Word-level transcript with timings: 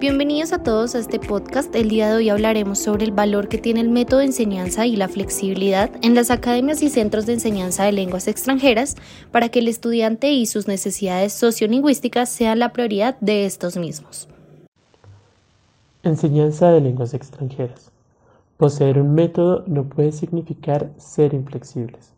Bienvenidos 0.00 0.54
a 0.54 0.62
todos 0.62 0.94
a 0.94 0.98
este 0.98 1.18
podcast. 1.18 1.76
El 1.76 1.90
día 1.90 2.08
de 2.08 2.14
hoy 2.14 2.30
hablaremos 2.30 2.78
sobre 2.78 3.04
el 3.04 3.12
valor 3.12 3.48
que 3.48 3.58
tiene 3.58 3.82
el 3.82 3.90
método 3.90 4.20
de 4.20 4.26
enseñanza 4.26 4.86
y 4.86 4.96
la 4.96 5.08
flexibilidad 5.08 5.90
en 6.00 6.14
las 6.14 6.30
academias 6.30 6.80
y 6.82 6.88
centros 6.88 7.26
de 7.26 7.34
enseñanza 7.34 7.84
de 7.84 7.92
lenguas 7.92 8.26
extranjeras 8.26 8.96
para 9.30 9.50
que 9.50 9.58
el 9.58 9.68
estudiante 9.68 10.30
y 10.30 10.46
sus 10.46 10.68
necesidades 10.68 11.34
sociolingüísticas 11.34 12.30
sean 12.30 12.60
la 12.60 12.72
prioridad 12.72 13.18
de 13.20 13.44
estos 13.44 13.76
mismos. 13.76 14.26
Enseñanza 16.02 16.70
de 16.70 16.80
lenguas 16.80 17.12
extranjeras. 17.12 17.92
Poseer 18.56 18.98
un 18.98 19.14
método 19.14 19.64
no 19.66 19.84
puede 19.84 20.12
significar 20.12 20.90
ser 20.96 21.34
inflexibles. 21.34 22.14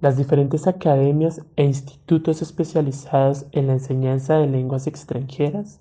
Las 0.00 0.16
diferentes 0.16 0.68
academias 0.68 1.42
e 1.56 1.64
institutos 1.64 2.40
especializados 2.40 3.46
en 3.50 3.66
la 3.66 3.72
enseñanza 3.72 4.38
de 4.38 4.46
lenguas 4.46 4.86
extranjeras 4.86 5.80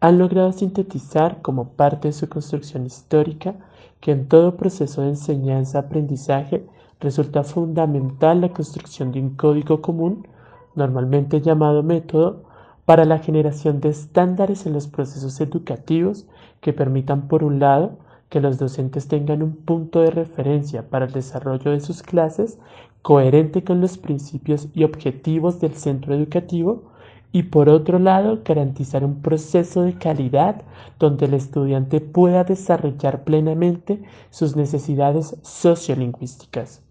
han 0.00 0.18
logrado 0.18 0.52
sintetizar 0.52 1.42
como 1.42 1.70
parte 1.70 2.08
de 2.08 2.12
su 2.12 2.28
construcción 2.28 2.86
histórica 2.86 3.54
que 4.00 4.12
en 4.12 4.28
todo 4.28 4.56
proceso 4.56 5.02
de 5.02 5.08
enseñanza-aprendizaje 5.08 6.64
resulta 7.00 7.42
fundamental 7.42 8.40
la 8.40 8.52
construcción 8.52 9.12
de 9.12 9.20
un 9.20 9.30
código 9.30 9.82
común, 9.82 10.26
normalmente 10.74 11.40
llamado 11.40 11.82
método, 11.82 12.44
para 12.84 13.04
la 13.04 13.18
generación 13.18 13.80
de 13.80 13.90
estándares 13.90 14.66
en 14.66 14.72
los 14.72 14.86
procesos 14.86 15.40
educativos 15.40 16.26
que 16.60 16.72
permitan, 16.72 17.28
por 17.28 17.44
un 17.44 17.58
lado, 17.58 17.98
que 18.30 18.40
los 18.40 18.58
docentes 18.58 19.08
tengan 19.08 19.42
un 19.42 19.56
punto 19.56 20.00
de 20.00 20.10
referencia 20.10 20.88
para 20.88 21.06
el 21.06 21.12
desarrollo 21.12 21.70
de 21.70 21.80
sus 21.80 22.02
clases 22.02 22.58
coherente 23.02 23.64
con 23.64 23.80
los 23.80 23.98
principios 23.98 24.68
y 24.74 24.84
objetivos 24.84 25.60
del 25.60 25.74
centro 25.74 26.14
educativo 26.14 26.84
y 27.30 27.44
por 27.44 27.68
otro 27.68 27.98
lado 27.98 28.40
garantizar 28.44 29.04
un 29.04 29.20
proceso 29.20 29.82
de 29.82 29.94
calidad 29.94 30.62
donde 30.98 31.26
el 31.26 31.34
estudiante 31.34 32.00
pueda 32.00 32.44
desarrollar 32.44 33.24
plenamente 33.24 34.02
sus 34.30 34.56
necesidades 34.56 35.36
sociolingüísticas. 35.42 36.82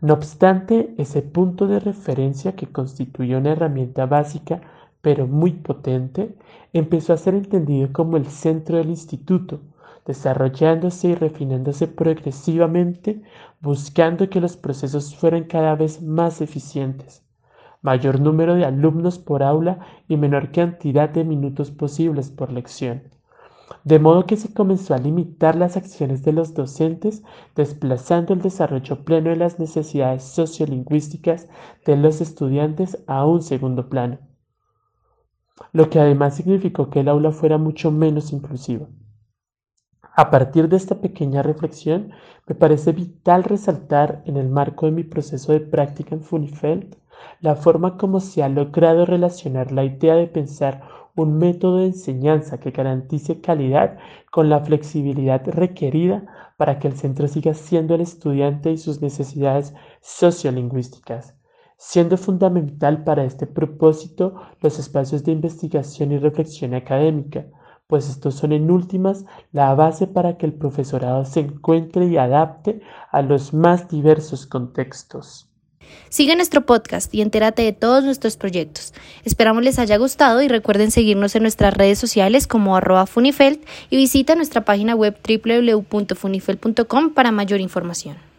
No 0.00 0.14
obstante, 0.14 0.94
ese 0.98 1.22
punto 1.22 1.66
de 1.66 1.80
referencia 1.80 2.54
que 2.56 2.66
constituye 2.66 3.36
una 3.36 3.52
herramienta 3.52 4.06
básica 4.06 4.60
pero 5.02 5.26
muy 5.26 5.52
potente, 5.52 6.34
empezó 6.72 7.14
a 7.14 7.16
ser 7.16 7.34
entendido 7.34 7.90
como 7.92 8.18
el 8.18 8.26
centro 8.26 8.76
del 8.76 8.90
instituto, 8.90 9.60
desarrollándose 10.06 11.08
y 11.08 11.14
refinándose 11.14 11.86
progresivamente, 11.88 13.22
buscando 13.60 14.28
que 14.28 14.40
los 14.40 14.56
procesos 14.58 15.14
fueran 15.14 15.44
cada 15.44 15.74
vez 15.74 16.02
más 16.02 16.40
eficientes 16.42 17.22
mayor 17.82 18.20
número 18.20 18.54
de 18.54 18.64
alumnos 18.64 19.18
por 19.18 19.42
aula 19.42 19.80
y 20.08 20.16
menor 20.16 20.52
cantidad 20.52 21.08
de 21.08 21.24
minutos 21.24 21.70
posibles 21.70 22.30
por 22.30 22.52
lección. 22.52 23.02
De 23.84 23.98
modo 23.98 24.26
que 24.26 24.36
se 24.36 24.52
comenzó 24.52 24.94
a 24.94 24.98
limitar 24.98 25.56
las 25.56 25.76
acciones 25.76 26.22
de 26.22 26.32
los 26.32 26.54
docentes, 26.54 27.22
desplazando 27.56 28.34
el 28.34 28.42
desarrollo 28.42 29.04
pleno 29.04 29.30
de 29.30 29.36
las 29.36 29.58
necesidades 29.58 30.24
sociolingüísticas 30.24 31.48
de 31.86 31.96
los 31.96 32.20
estudiantes 32.20 33.02
a 33.06 33.24
un 33.24 33.42
segundo 33.42 33.88
plano, 33.88 34.18
lo 35.72 35.88
que 35.88 36.00
además 36.00 36.36
significó 36.36 36.90
que 36.90 37.00
el 37.00 37.08
aula 37.08 37.32
fuera 37.32 37.58
mucho 37.58 37.90
menos 37.90 38.32
inclusiva. 38.32 38.86
A 40.16 40.30
partir 40.30 40.68
de 40.68 40.76
esta 40.76 41.00
pequeña 41.00 41.42
reflexión, 41.42 42.10
me 42.46 42.54
parece 42.54 42.92
vital 42.92 43.44
resaltar 43.44 44.22
en 44.26 44.36
el 44.36 44.48
marco 44.48 44.86
de 44.86 44.92
mi 44.92 45.04
proceso 45.04 45.52
de 45.52 45.60
práctica 45.60 46.14
en 46.14 46.22
Funifeld 46.22 46.96
la 47.40 47.56
forma 47.56 47.96
como 47.96 48.20
se 48.20 48.42
ha 48.42 48.48
logrado 48.48 49.06
relacionar 49.06 49.72
la 49.72 49.84
idea 49.84 50.14
de 50.14 50.26
pensar 50.26 50.82
un 51.16 51.38
método 51.38 51.78
de 51.78 51.86
enseñanza 51.86 52.58
que 52.58 52.70
garantice 52.70 53.40
calidad 53.40 53.98
con 54.30 54.48
la 54.48 54.60
flexibilidad 54.60 55.42
requerida 55.46 56.26
para 56.56 56.78
que 56.78 56.88
el 56.88 56.96
centro 56.96 57.28
siga 57.28 57.54
siendo 57.54 57.94
el 57.94 58.00
estudiante 58.00 58.70
y 58.70 58.78
sus 58.78 59.00
necesidades 59.00 59.74
sociolingüísticas, 60.00 61.34
siendo 61.76 62.16
fundamental 62.16 63.04
para 63.04 63.24
este 63.24 63.46
propósito 63.46 64.34
los 64.60 64.78
espacios 64.78 65.24
de 65.24 65.32
investigación 65.32 66.12
y 66.12 66.18
reflexión 66.18 66.74
académica, 66.74 67.46
pues 67.86 68.08
estos 68.08 68.36
son 68.36 68.52
en 68.52 68.70
últimas 68.70 69.24
la 69.52 69.74
base 69.74 70.06
para 70.06 70.36
que 70.36 70.46
el 70.46 70.54
profesorado 70.54 71.24
se 71.24 71.40
encuentre 71.40 72.06
y 72.06 72.16
adapte 72.16 72.80
a 73.10 73.20
los 73.22 73.52
más 73.52 73.88
diversos 73.88 74.46
contextos. 74.46 75.49
Sigue 76.10 76.34
nuestro 76.34 76.66
podcast 76.66 77.14
y 77.14 77.22
entérate 77.22 77.62
de 77.62 77.72
todos 77.72 78.02
nuestros 78.02 78.36
proyectos. 78.36 78.92
Esperamos 79.24 79.62
les 79.62 79.78
haya 79.78 79.96
gustado 79.96 80.42
y 80.42 80.48
recuerden 80.48 80.90
seguirnos 80.90 81.36
en 81.36 81.42
nuestras 81.42 81.72
redes 81.72 82.00
sociales 82.00 82.48
como 82.48 82.76
arroba 82.76 83.06
funifeld 83.06 83.60
y 83.90 83.96
visita 83.96 84.34
nuestra 84.34 84.64
página 84.64 84.96
web 84.96 85.16
www.funifeld.com 85.24 87.10
para 87.14 87.30
mayor 87.30 87.60
información. 87.60 88.29